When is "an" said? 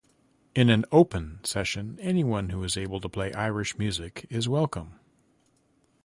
0.71-0.83